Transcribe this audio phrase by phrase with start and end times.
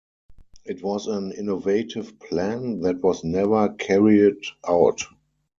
[0.65, 4.99] It was an innovative plan that was never carried out.